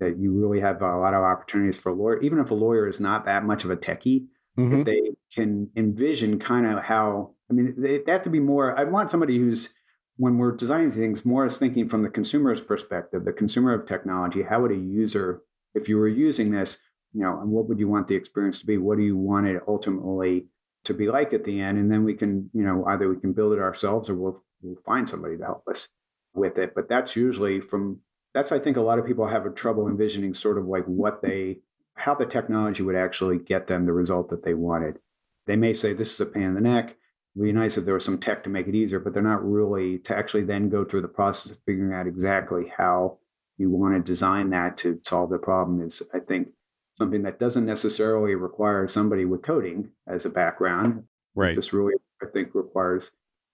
[0.00, 2.88] that you really have a lot of opportunities for a lawyer, even if a lawyer
[2.88, 4.26] is not that much of a techie,
[4.58, 4.80] mm-hmm.
[4.80, 5.00] if they
[5.32, 7.34] can envision kind of how.
[7.50, 8.78] I mean, they, they have to be more.
[8.78, 9.74] I want somebody who's
[10.16, 14.42] when we're designing things more as thinking from the consumer's perspective, the consumer of technology.
[14.42, 15.42] How would a user,
[15.74, 16.78] if you were using this,
[17.12, 18.78] you know, and what would you want the experience to be?
[18.78, 20.46] What do you want it ultimately
[20.84, 21.78] to be like at the end?
[21.78, 24.82] And then we can, you know, either we can build it ourselves or we'll, we'll
[24.84, 25.88] find somebody to help us
[26.34, 26.74] with it.
[26.74, 28.00] But that's usually from
[28.34, 31.22] that's I think a lot of people have a trouble envisioning sort of like what
[31.22, 31.58] they
[31.94, 34.98] how the technology would actually get them the result that they wanted.
[35.46, 36.90] They may say this is a pain in the neck.
[36.90, 36.96] It
[37.38, 39.48] would be nice if there was some tech to make it easier, but they're not
[39.48, 43.18] really to actually then go through the process of figuring out exactly how
[43.58, 46.48] you want to design that to solve the problem is I think
[46.94, 51.04] something that doesn't necessarily require somebody with coding as a background.
[51.34, 51.56] Right.
[51.56, 53.10] This really, I think, requires.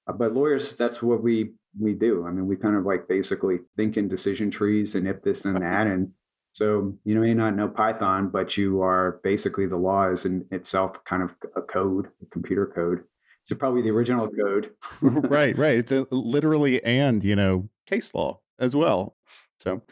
[0.08, 2.26] Uh, but lawyers, that's what we we do.
[2.26, 5.62] I mean, we kind of like basically think in decision trees and if this and
[5.62, 6.12] that, and
[6.52, 11.04] so you may not know Python, but you are basically the law is in itself
[11.04, 13.04] kind of a code, a computer code.
[13.42, 14.70] It's probably the original code.
[15.00, 15.78] right, right.
[15.78, 19.16] It's a, literally and you know case law as well.
[19.60, 19.82] So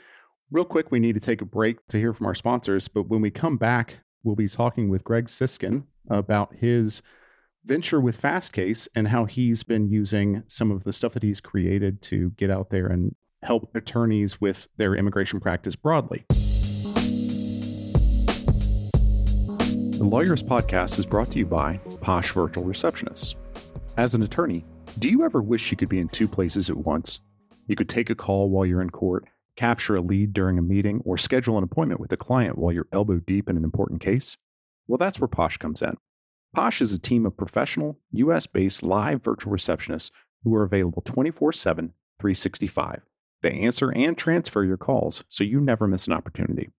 [0.52, 3.20] Real quick, we need to take a break to hear from our sponsors, but when
[3.20, 7.02] we come back, we'll be talking with Greg Siskind about his
[7.64, 12.00] venture with Fastcase and how he's been using some of the stuff that he's created
[12.02, 16.24] to get out there and help attorneys with their immigration practice broadly.
[19.98, 23.34] The Lawyerist Podcast is brought to you by Posh Virtual Receptionists.
[23.96, 24.64] As an attorney,
[25.00, 27.18] do you ever wish you could be in two places at once?
[27.66, 29.24] You could take a call while you're in court
[29.56, 32.88] capture a lead during a meeting, or schedule an appointment with a client while you're
[32.92, 34.36] elbow deep in an important case?
[34.86, 35.96] Well, that's where Posh comes in.
[36.54, 40.10] Posh is a team of professional, US based live virtual receptionists
[40.44, 43.02] who are available 24 7, 365.
[43.42, 46.70] They answer and transfer your calls so you never miss an opportunity.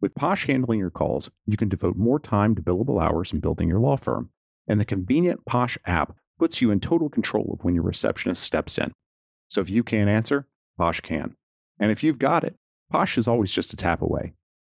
[0.00, 3.68] With Posh handling your calls, you can devote more time to billable hours and building
[3.68, 4.30] your law firm,
[4.68, 8.78] and the convenient Posh app puts you in total control of when your receptionist steps
[8.78, 8.92] in.
[9.48, 11.34] So if you can't answer, Posh can.
[11.78, 12.56] And if you've got it,
[12.90, 14.34] Posh is always just a tap away.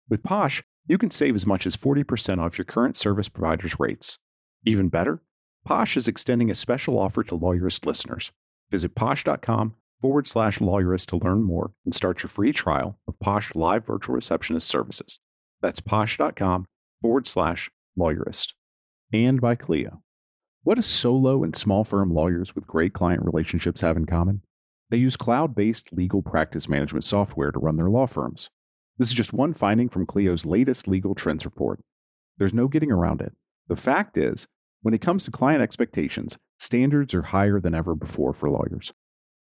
[0.10, 4.18] With Posh, you can save as much as 40% off your current service provider's rates.
[4.66, 5.22] Even better,
[5.66, 8.32] Posh is extending a special offer to Lawyerist listeners.
[8.70, 13.56] Visit posh.com forward slash lawyerist to learn more and start your free trial of Posh
[13.56, 15.20] Live Virtual Receptionist services.
[15.62, 16.66] That's posh.com
[17.02, 18.54] forward slash lawyerist.
[19.14, 20.02] And by Clio.
[20.64, 24.42] What do solo and small firm lawyers with great client relationships have in common?
[24.90, 28.50] They use cloud based legal practice management software to run their law firms.
[28.98, 31.80] This is just one finding from Clio's latest legal trends report.
[32.38, 33.34] There's no getting around it.
[33.68, 34.48] The fact is,
[34.82, 38.94] when it comes to client expectations, standards are higher than ever before for lawyers.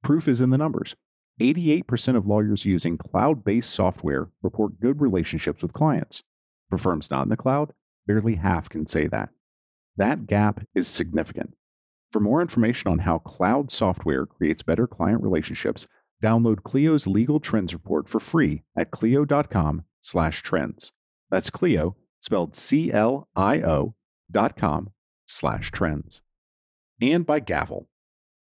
[0.02, 0.94] Proof is in the numbers.
[1.40, 6.22] 88% of lawyers using cloud based software report good relationships with clients.
[6.68, 7.72] For firms not in the cloud,
[8.06, 9.30] barely half can say that.
[9.96, 11.54] That gap is significant.
[12.12, 15.86] For more information on how cloud software creates better client relationships,
[16.22, 20.92] download Clio's legal trends report for free at clio.com/trends.
[21.30, 23.94] That's Clio, spelled C-L-I-O
[24.30, 24.90] dot com
[25.26, 26.22] slash trends.
[27.00, 27.88] And by Gavel.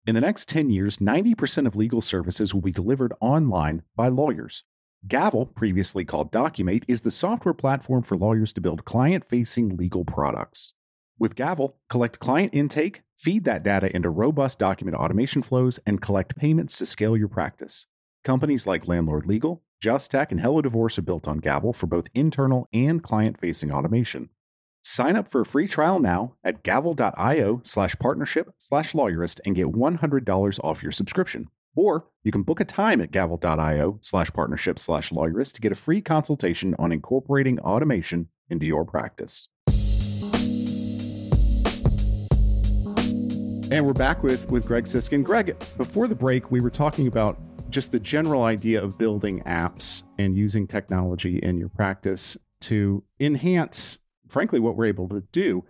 [0.05, 4.63] In the next 10 years, 90% of legal services will be delivered online by lawyers.
[5.07, 10.03] Gavel, previously called Documate, is the software platform for lawyers to build client facing legal
[10.03, 10.73] products.
[11.19, 16.35] With Gavel, collect client intake, feed that data into robust document automation flows, and collect
[16.35, 17.85] payments to scale your practice.
[18.23, 22.07] Companies like Landlord Legal, Just Tech, and Hello Divorce are built on Gavel for both
[22.13, 24.29] internal and client facing automation.
[24.81, 29.67] Sign up for a free trial now at gavel.io slash partnership slash lawyerist and get
[29.67, 31.47] $100 off your subscription.
[31.75, 35.75] Or you can book a time at gavel.io slash partnership slash lawyerist to get a
[35.75, 39.47] free consultation on incorporating automation into your practice.
[43.73, 45.23] And we're back with with Greg Siskind.
[45.23, 47.39] Greg, before the break, we were talking about
[47.71, 53.97] just the general idea of building apps and using technology in your practice to enhance,
[54.27, 55.65] frankly, what we're able to do.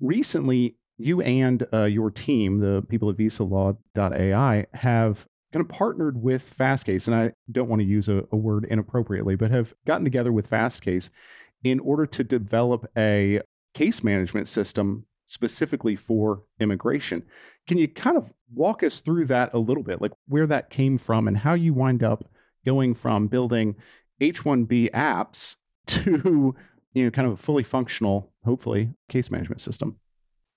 [0.00, 6.54] Recently, you and uh, your team, the people at VisaLaw.ai, have kind of partnered with
[6.58, 10.30] Fastcase, and I don't want to use a, a word inappropriately, but have gotten together
[10.30, 11.08] with Fastcase
[11.64, 13.40] in order to develop a
[13.72, 17.22] case management system specifically for immigration.
[17.66, 20.98] Can you kind of walk us through that a little bit, like where that came
[20.98, 22.24] from and how you wind up
[22.64, 23.76] going from building
[24.20, 25.56] H1B apps
[25.88, 26.54] to,
[26.94, 29.98] you know, kind of a fully functional, hopefully, case management system?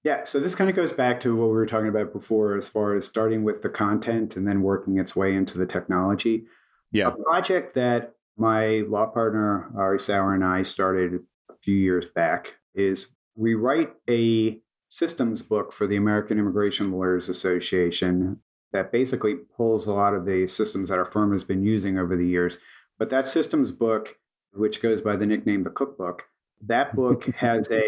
[0.04, 2.70] Yeah, so this kind of goes back to what we were talking about before, as
[2.70, 6.46] far as starting with the content and then working its way into the technology.
[6.92, 7.10] Yeah.
[7.10, 12.56] A project that my law partner, Ari Sauer, and I started a few years back
[12.74, 18.40] is we write a systems book for the American Immigration Lawyers Association
[18.74, 22.16] that basically pulls a lot of the systems that our firm has been using over
[22.16, 22.58] the years.
[22.98, 24.16] But that systems book,
[24.54, 26.24] which goes by the nickname the cookbook,
[26.68, 27.80] that book has a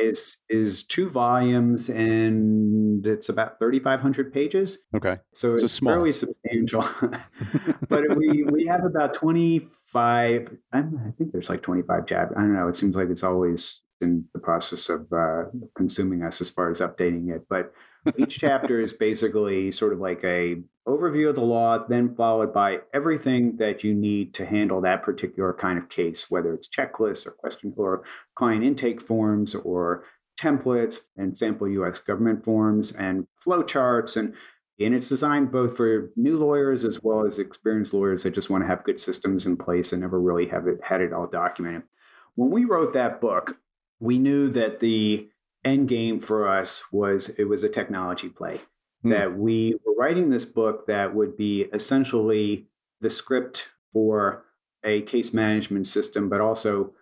[0.00, 5.18] is is two volumes and it's about 3500 pages Okay.
[5.32, 5.94] so So it's small.
[5.94, 6.84] fairly substantial
[7.88, 12.52] but we we have about 25 I'm, i think there's like 25 chapters i don't
[12.54, 15.44] know it seems like it's always in the process of uh,
[15.76, 17.72] consuming us as far as updating it but
[18.18, 20.56] each chapter is basically sort of like a
[20.86, 25.52] overview of the law then followed by everything that you need to handle that particular
[25.52, 28.02] kind of case whether it's checklists or question or
[28.36, 30.04] client intake forms or
[30.38, 34.34] templates and sample us government forms and flowcharts and
[34.78, 38.62] and it's designed both for new lawyers as well as experienced lawyers that just want
[38.62, 41.82] to have good systems in place and never really have it had it all documented.
[42.34, 43.56] When we wrote that book
[44.00, 45.28] we knew that the
[45.64, 48.60] end game for us was it was a technology play
[49.02, 49.10] Hmm.
[49.10, 52.66] that we were writing this book that would be essentially
[53.02, 54.44] the script for
[54.84, 56.92] a case management system but also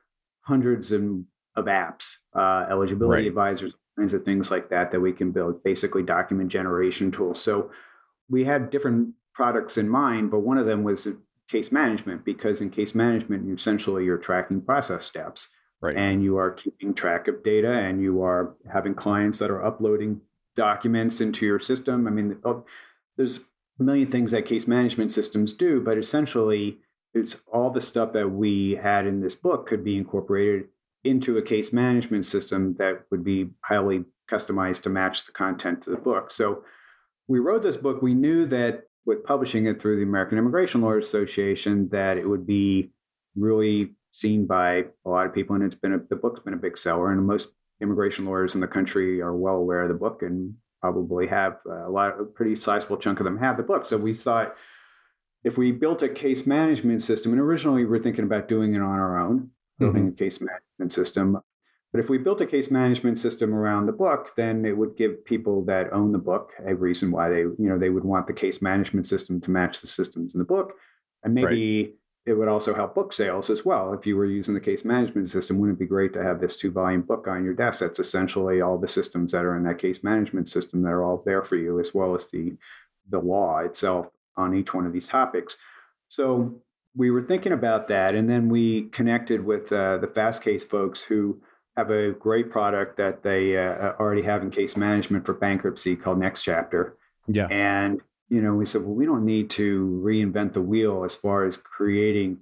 [0.40, 1.02] hundreds of,
[1.56, 3.28] of apps uh, eligibility Right.
[3.28, 7.70] advisors kinds of things like that that we can build basically document generation tools so
[8.28, 11.06] we had different products in mind but one of them was
[11.48, 15.48] case management because in case management essentially you're tracking process steps
[15.84, 15.96] Right.
[15.96, 20.20] and you are keeping track of data and you are having clients that are uploading
[20.56, 22.06] documents into your system.
[22.06, 22.64] I mean oh,
[23.16, 23.40] there's
[23.78, 26.78] a million things that case management systems do but essentially
[27.12, 30.68] it's all the stuff that we had in this book could be incorporated
[31.04, 35.90] into a case management system that would be highly customized to match the content to
[35.90, 36.30] the book.
[36.32, 36.64] So
[37.28, 38.00] we wrote this book.
[38.00, 42.46] We knew that with publishing it through the american immigration lawyers association that it would
[42.46, 42.90] be
[43.36, 46.56] really seen by a lot of people and it's been a, the book's been a
[46.56, 47.48] big seller and most
[47.80, 51.88] immigration lawyers in the country are well aware of the book and probably have uh,
[51.88, 53.84] a lot a pretty sizable chunk of them have the book.
[53.84, 54.54] So we thought
[55.42, 58.78] if we built a case management system and originally we were thinking about doing it
[58.80, 59.50] on our own
[59.80, 61.36] building a case management system
[61.92, 65.24] but if we built a case management system around the book then it would give
[65.24, 68.32] people that own the book a reason why they you know they would want the
[68.32, 70.74] case management system to match the systems in the book
[71.24, 73.92] and maybe it would also help book sales as well.
[73.92, 76.56] If you were using the case management system, wouldn't it be great to have this
[76.56, 77.80] two volume book on your desk?
[77.80, 81.22] That's essentially all the systems that are in that case management system that are all
[81.26, 82.56] there for you, as well as the
[83.10, 84.06] the law itself
[84.36, 85.58] on each one of these topics.
[86.08, 86.62] So
[86.96, 91.40] we were thinking about that, and then we connected with uh, the Fastcase folks who
[91.76, 96.18] have a great product that they uh, already have in case management for bankruptcy called
[96.18, 96.96] Next Chapter.
[97.26, 97.48] Yeah.
[97.48, 101.44] And you know, we said, well, we don't need to reinvent the wheel as far
[101.44, 102.38] as creating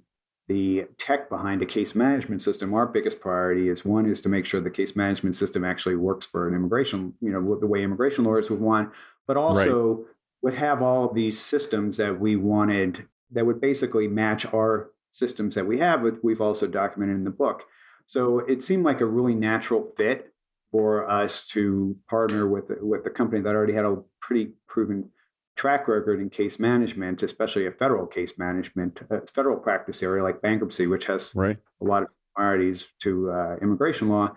[0.47, 2.73] the tech behind a case management system.
[2.73, 6.25] Our biggest priority is one is to make sure the case management system actually works
[6.25, 8.91] for an immigration, you know, the way immigration lawyers would want,
[9.27, 10.05] but also
[10.41, 15.55] would have all of these systems that we wanted that would basically match our systems
[15.55, 17.63] that we have, which we've also documented in the book.
[18.05, 20.33] So it seemed like a really natural fit
[20.71, 25.09] for us to partner with with a company that already had a pretty proven
[25.55, 30.41] track record in case management, especially a federal case management, a federal practice area like
[30.41, 31.57] bankruptcy, which has Right.
[31.81, 34.35] a lot of similarities to uh, immigration law.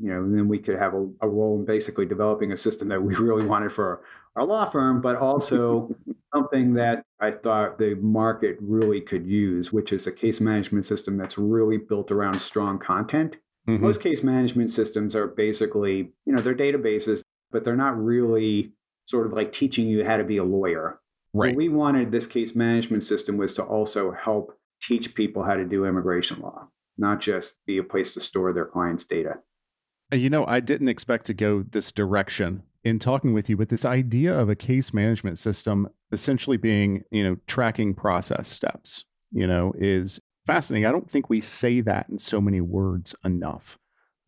[0.00, 3.02] You know, then we could have a, a role in basically developing a system that
[3.02, 4.02] we really wanted for
[4.36, 5.94] our law firm, but also
[6.34, 11.16] something that I thought the market really could use, which is a case management system
[11.16, 13.36] that's really built around strong content.
[13.68, 13.80] Mhm.
[13.80, 18.72] Most case management systems are basically, you know, they're databases, but they're not really
[19.12, 20.98] sort of like teaching you how to be a lawyer.
[21.34, 21.48] Right.
[21.48, 25.66] What we wanted this case management system was to also help teach people how to
[25.66, 29.34] do immigration law, not just be a place to store their clients' data.
[30.10, 33.84] You know, I didn't expect to go this direction in talking with you, but this
[33.84, 39.74] idea of a case management system essentially being, you know, tracking process steps, you know,
[39.78, 40.86] is fascinating.
[40.86, 43.78] I don't think we say that in so many words enough.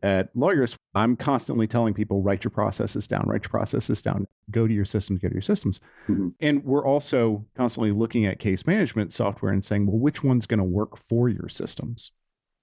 [0.01, 4.67] At Lawyerist, I'm constantly telling people write your processes down, write your processes down, go
[4.67, 5.79] to your systems, go to your systems.
[6.07, 6.33] Mhm.
[6.39, 10.59] And we're also constantly looking at case management software and saying, well, which one's going
[10.59, 12.11] to work for your systems?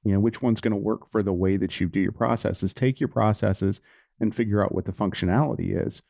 [0.04, 2.74] You know, which one's going to work for the way that you do your processes?
[2.74, 3.80] Take your processes
[4.20, 6.02] and figure out what the functionality is.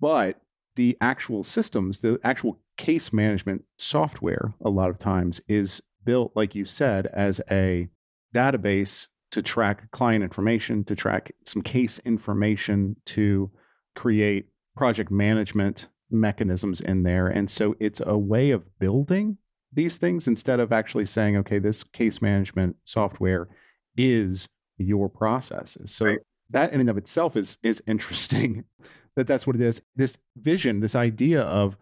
[0.00, 0.40] But
[0.74, 6.54] the actual systems, the actual case management software, a lot of times is built, like
[6.54, 7.88] you said, as a
[8.34, 13.50] database to track client information, to track some case information, to
[13.94, 17.26] create project management mechanisms in there.
[17.26, 19.38] And so it's a way of building
[19.72, 23.48] these things instead of actually saying, okay, this case management software
[23.96, 25.94] is your processes.
[25.94, 26.18] So right.
[26.50, 28.64] that in and of itself is is interesting
[29.16, 29.80] that that's what it is.
[29.96, 31.76] This vision, this idea of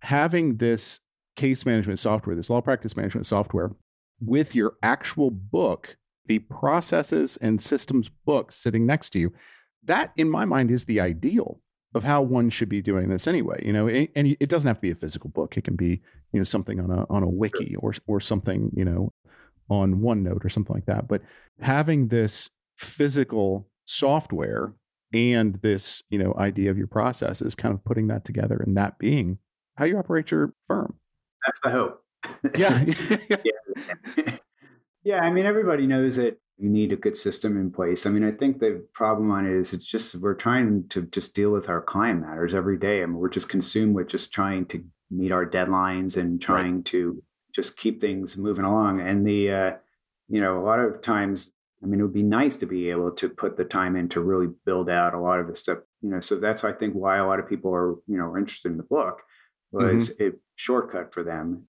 [0.00, 1.00] having this
[1.36, 3.70] case management software, this law practice management software
[4.20, 5.96] with your actual book,
[6.30, 9.32] the processes and systems book sitting next to you.
[9.82, 11.58] That in my mind is the ideal
[11.92, 14.80] of how one should be doing this anyway you know and it doesn't have to
[14.80, 15.56] be a physical book.
[15.56, 16.00] It can be
[16.32, 19.12] you know something on a on a wiki or or something you know
[19.68, 21.08] on OneNote or something like that.
[21.08, 21.22] But
[21.60, 24.74] having this physical software
[25.12, 28.76] and this you know idea of your process is kind of putting that together and
[28.76, 29.38] that being
[29.74, 30.94] how you operate your firm.
[31.44, 32.04] That's the hope.
[32.56, 32.84] Yeah.
[33.44, 34.36] Yeah.
[35.02, 38.24] yeah i mean everybody knows that you need a good system in place i mean
[38.24, 41.68] i think the problem on it is it's just we're trying to just deal with
[41.68, 45.32] our client matters every day I mean, we're just consumed with just trying to meet
[45.32, 46.84] our deadlines and trying right.
[46.86, 47.22] to
[47.54, 49.70] just keep things moving along and the uh,
[50.28, 51.50] you know a lot of times
[51.82, 54.20] I mean, it would be nice to be able to put the time in to
[54.20, 56.20] really build out a lot of the stuff, you know.
[56.20, 58.76] So that's I think why a lot of people are, you know, are interested in
[58.76, 59.22] the book
[59.72, 60.36] was mm-hmm.
[60.36, 61.66] a shortcut for them.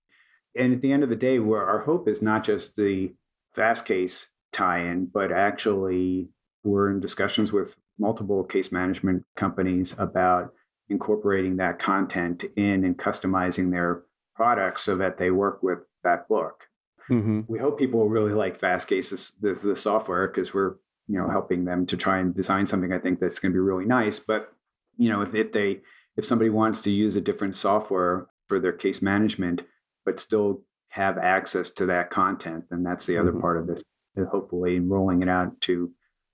[0.57, 3.13] And at the end of the day, where our hope is not just the
[3.55, 6.29] Fastcase tie-in, but actually
[6.63, 10.53] we're in discussions with multiple case management companies about
[10.89, 14.03] incorporating that content in and customizing their
[14.35, 16.63] products so that they work with that book.
[17.09, 17.41] Mm-hmm.
[17.47, 20.75] We hope people will really like Fastcase's, the, the software, because we're
[21.07, 23.59] you know helping them to try and design something I think that's going to be
[23.59, 24.19] really nice.
[24.19, 24.51] But
[24.97, 25.81] you know, if, if they
[26.15, 29.61] if somebody wants to use a different software for their case management,
[30.05, 33.41] but still have access to that content, then that's the other mm-hmm.
[33.41, 33.83] part of this.
[34.29, 35.89] Hopefully, rolling it out to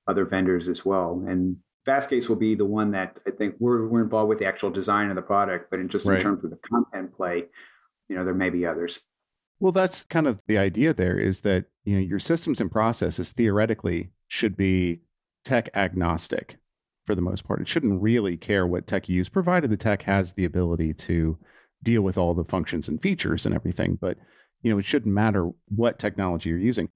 [0.08, 1.24] other vendors as well.
[1.28, 4.72] And Fastcase will be the one that I think we're we're involved with the actual
[4.72, 6.18] design of the product, but in just right.
[6.18, 7.44] in terms of the content play,
[8.10, 9.02] you know, there may be others.
[9.60, 13.32] Well, that's kind of the idea there is that, you know, your systems and processes
[13.32, 15.02] theoretically should be
[15.46, 16.58] tech agnostic
[17.06, 17.62] for the most part.
[17.62, 21.38] It shouldn't really care what tech you use, provided the tech has the ability to
[21.84, 23.98] deal with all the functions and features and everything.
[24.02, 24.18] But,
[24.68, 26.90] you know, it shouldn't matter what technology you're using.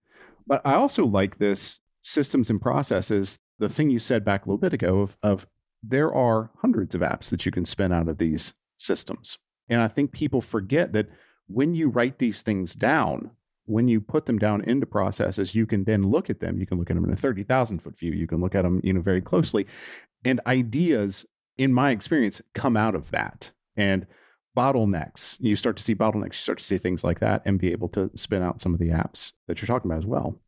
[0.46, 4.58] But I also like this systems and processes, the thing you said back a little
[4.58, 5.48] bit ago of, of
[5.82, 9.38] there are hundreds of apps that you can spin out of these systems.
[9.70, 11.08] And I think people forget that
[11.48, 13.32] when you write these things down,
[13.66, 16.60] when you put them down into processes, you can then look at them.
[16.60, 18.12] You can look at them in a 30,000 foot view.
[18.12, 19.68] You can look at them, you know, very closely.
[20.26, 21.26] And ideas,
[21.58, 23.52] in my experience, come out of that.
[23.78, 24.08] And
[24.58, 27.72] bottlenecks, you start to see bottlenecks, you start to see things like that and be
[27.72, 30.40] able to spin out some of the apps that you're talking about as well.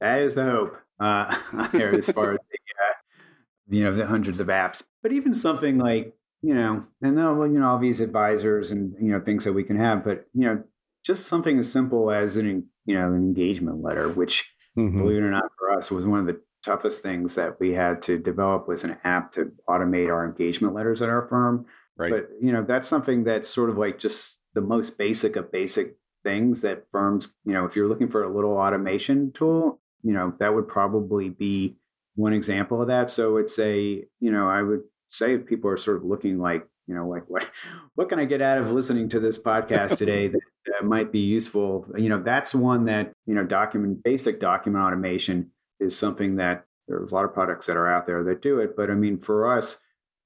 [0.00, 1.36] That is the hope uh,
[1.72, 4.82] there as far as the, uh, you know, the hundreds of apps.
[5.02, 9.10] But even something like you know, and then you know all these advisors and you
[9.10, 10.62] know things that we can have, but you know,
[11.04, 14.98] just something as simple as an you know an engagement letter, which mm-hmm.
[14.98, 18.02] believe it or not, for us was one of the toughest things that we had
[18.02, 21.66] to develop was an app to automate our engagement letters at our firm.
[21.98, 22.12] Right.
[22.12, 25.96] But you know, that's something that's sort of like just the most basic of basic
[26.22, 30.32] things that firms, you know, if you're looking for a little automation tool, you know,
[30.38, 31.76] that would probably be
[32.14, 33.10] one example of that.
[33.10, 36.66] So it's a, you know, I would say if people are sort of looking like
[36.86, 37.48] you know like what
[37.94, 40.40] what can i get out of listening to this podcast today that
[40.80, 45.50] uh, might be useful you know that's one that you know document basic document automation
[45.80, 48.76] is something that there's a lot of products that are out there that do it
[48.76, 49.78] but i mean for us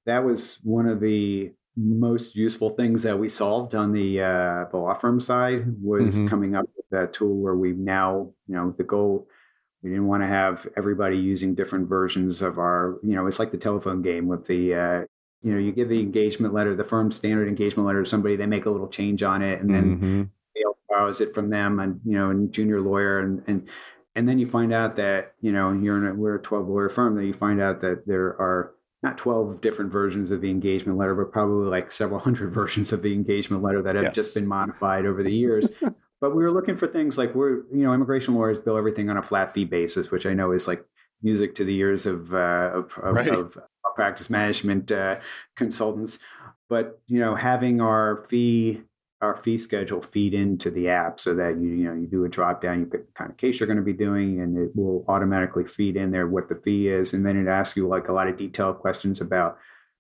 [0.06, 4.76] that was one of the most useful things that we solved on the uh, the
[4.76, 6.28] law firm side was mm-hmm.
[6.28, 9.26] coming up with that tool where we now you know the goal
[9.82, 13.50] we didn't want to have everybody using different versions of our, you know, it's like
[13.50, 15.00] the telephone game with the, uh,
[15.42, 18.46] you know, you give the engagement letter, the firm standard engagement letter to somebody, they
[18.46, 20.22] make a little change on it, and then mm-hmm.
[20.88, 23.68] borrows it from them, and you know, and junior lawyer, and and
[24.14, 26.88] and then you find out that you know, you're in a we're a 12 lawyer
[26.88, 28.72] firm, that you find out that there are
[29.02, 33.02] not 12 different versions of the engagement letter, but probably like several hundred versions of
[33.02, 34.14] the engagement letter that have yes.
[34.14, 35.70] just been modified over the years.
[36.22, 39.16] But we were looking for things like we're, you know, immigration lawyers bill everything on
[39.16, 40.84] a flat fee basis, which I know is like
[41.20, 43.28] music to the ears of uh, of, of, right.
[43.28, 43.58] of,
[43.96, 45.16] practice management uh,
[45.56, 46.20] consultants.
[46.70, 48.82] But you know, having our fee
[49.22, 52.28] our fee schedule feed into the app so that you you know you do a
[52.28, 54.74] drop down, you pick the kind of case you're going to be doing, and it
[54.74, 58.08] will automatically feed in there what the fee is, and then it asks you like
[58.08, 59.58] a lot of detailed questions about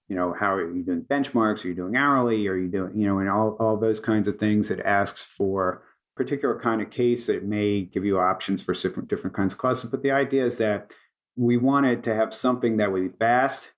[0.08, 3.06] you know how are you doing benchmarks, are you doing hourly, are you doing you
[3.06, 4.70] know and all all those kinds of things.
[4.70, 5.82] It asks for
[6.16, 9.84] particular kind of case, it may give you options for different different kinds of costs.
[9.84, 10.92] But the idea is that
[11.36, 13.70] we wanted to have something that would be fast,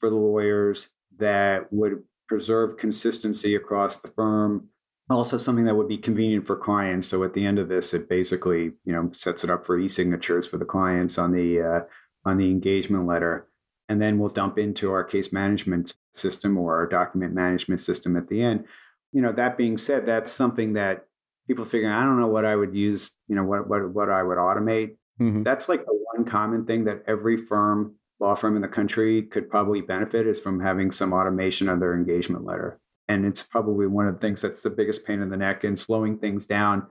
[0.00, 4.68] for the lawyers that would preserve consistency across the firm.
[5.10, 7.08] Also, something that would be convenient for clients.
[7.08, 10.46] So at the end of this, it basically you know sets it up for e-signatures
[10.46, 11.80] for the clients on the uh,
[12.28, 13.48] on the engagement letter,
[13.88, 18.28] and then we'll dump into our case management system or our document management system at
[18.28, 18.64] the end.
[19.12, 21.06] You know, that being said, that's something that
[21.48, 23.10] people figure I don't know what I would use.
[23.26, 24.96] You know, what what what I would automate.
[25.20, 25.42] Mm-hmm.
[25.42, 29.50] That's like the one common thing that every firm law firm in the country could
[29.50, 32.78] probably benefit is from having some automation of their engagement letter.
[33.10, 35.74] And it's probably one of the things that's the biggest pain in the neck in
[35.74, 36.86] slowing things down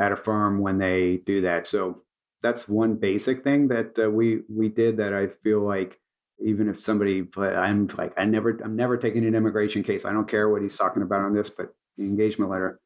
[0.00, 1.68] at a firm when they do that.
[1.68, 2.02] So
[2.42, 6.00] that's one basic thing that uh, we we did that I feel like
[6.44, 10.04] even if somebody I'm like I never I'm never taking an immigration case.
[10.04, 12.80] I don't care what he's talking about on this, but the engagement letter.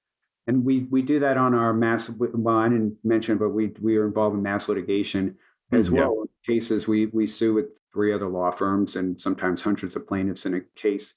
[0.46, 3.96] And we we do that on our mass well, I didn't mention, but we we
[3.96, 5.36] are involved in mass litigation
[5.72, 6.26] as mm, well.
[6.44, 10.54] Cases we we sue with three other law firms and sometimes hundreds of plaintiffs in
[10.54, 11.14] a case.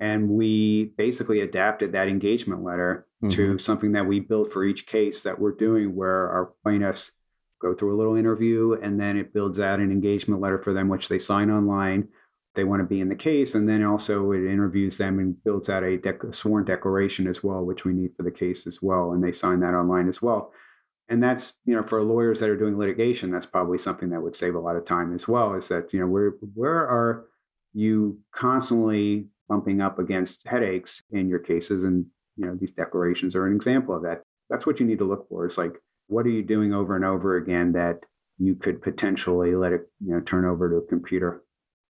[0.00, 3.34] And we basically adapted that engagement letter mm-hmm.
[3.36, 7.12] to something that we built for each case that we're doing, where our plaintiffs
[7.60, 10.88] go through a little interview and then it builds out an engagement letter for them,
[10.88, 12.08] which they sign online.
[12.54, 15.68] They want to be in the case, and then also it interviews them and builds
[15.68, 19.12] out a dec- sworn declaration as well, which we need for the case as well,
[19.12, 20.52] and they sign that online as well
[21.10, 24.36] and that's you know for lawyers that are doing litigation that's probably something that would
[24.36, 27.26] save a lot of time as well is that you know where where are
[27.74, 33.46] you constantly bumping up against headaches in your cases and you know these declarations are
[33.46, 35.74] an example of that that's what you need to look for it's like
[36.06, 37.98] what are you doing over and over again that
[38.38, 41.42] you could potentially let it you know turn over to a computer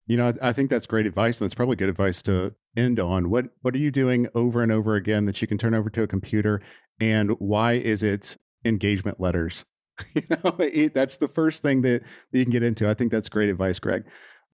[0.07, 3.29] you know i think that's great advice and that's probably good advice to end on
[3.29, 6.03] what what are you doing over and over again that you can turn over to
[6.03, 6.61] a computer
[6.99, 8.35] and why is it
[8.65, 9.65] engagement letters.
[10.13, 12.01] you know, that's the first thing that,
[12.31, 12.89] that you can get into.
[12.89, 14.03] I think that's great advice, Greg.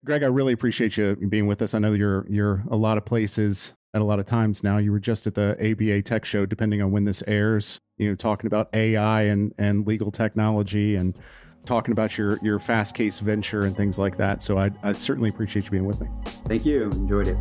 [0.06, 1.74] Greg, I really appreciate you being with us.
[1.74, 4.78] I know you're you're a lot of places at a lot of times now.
[4.78, 7.80] You were just at the ABA Tech Show, depending on when this airs.
[7.98, 11.18] You know, talking about AI and and legal technology and
[11.66, 14.42] talking about your your Fastcase venture and things like that.
[14.42, 16.08] So I, I certainly appreciate you being with me.
[16.46, 16.84] Thank you.
[16.84, 17.38] Enjoyed it.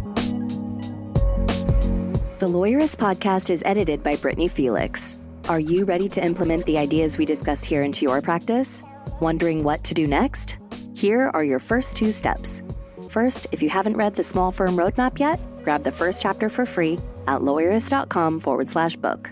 [2.41, 5.17] The Lawyerist podcast is edited by Brittany Felix.
[5.49, 8.83] Are you ready to implement the ideas we discuss here into your practice?
[9.21, 10.59] Wondering what to do next?
[10.99, 12.61] Here are your first two steps.
[13.09, 16.67] First, if you haven't read the Small Firm Roadmap yet, grab the first chapter for
[16.67, 19.31] free at lawyerist.com forward slash book.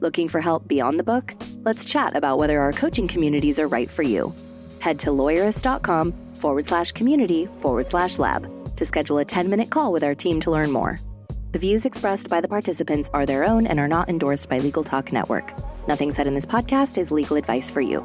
[0.00, 1.34] Looking for help beyond the book?
[1.66, 4.34] Let's chat about whether our coaching communities are right for you.
[4.78, 8.48] Head to lawyerist.com forward slash community forward slash lab
[8.78, 10.96] to schedule a 10 minute call with our team to learn more.
[11.50, 14.82] The views expressed by the participants are their own and are not endorsed by Legal
[14.82, 15.52] Talk Network.
[15.86, 18.02] Nothing said in this podcast is legal advice for you.